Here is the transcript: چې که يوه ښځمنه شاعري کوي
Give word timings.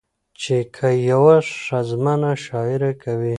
چې 0.41 0.57
که 0.75 0.87
يوه 1.11 1.35
ښځمنه 1.63 2.31
شاعري 2.45 2.91
کوي 3.03 3.29